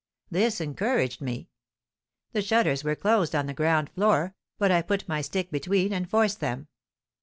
[0.31, 1.51] This encouraged me.
[2.31, 6.09] The shutters were closed on the ground floor, but I put my stick between and
[6.09, 6.69] forced them.